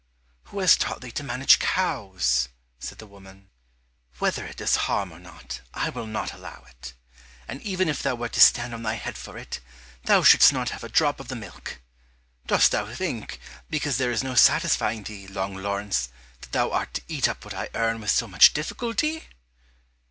"Who 0.45 0.57
has 0.61 0.75
taught 0.77 1.01
thee 1.01 1.11
to 1.11 1.23
manage 1.23 1.59
cows?" 1.59 2.49
said 2.79 2.97
the 2.97 3.05
woman; 3.05 3.51
"Whether 4.17 4.47
it 4.47 4.57
does 4.57 4.75
harm 4.87 5.11
or 5.11 5.19
not, 5.19 5.61
I 5.75 5.89
will 5.91 6.07
not 6.07 6.33
allow 6.33 6.65
it, 6.71 6.93
and 7.47 7.61
even 7.61 7.87
if 7.87 8.01
thou 8.01 8.15
wert 8.15 8.33
to 8.33 8.39
stand 8.39 8.73
on 8.73 8.81
thy 8.81 8.95
head 8.95 9.15
for 9.15 9.37
it, 9.37 9.59
thou 10.05 10.23
shouldst 10.23 10.51
not 10.51 10.69
have 10.71 10.83
a 10.83 10.89
drop 10.89 11.19
of 11.19 11.27
the 11.27 11.35
milk! 11.35 11.81
Dost 12.47 12.71
thou 12.71 12.91
think, 12.91 13.39
because 13.69 13.97
there 13.99 14.09
is 14.11 14.23
no 14.23 14.33
satisfying 14.33 15.03
thee, 15.03 15.27
Long 15.27 15.53
Laurence, 15.55 16.09
that 16.39 16.51
thou 16.51 16.71
art 16.71 16.95
to 16.95 17.03
eat 17.07 17.27
up 17.29 17.45
what 17.45 17.53
I 17.53 17.69
earn 17.75 18.01
with 18.01 18.09
so 18.09 18.27
much 18.27 18.53
difficulty?" 18.53 19.25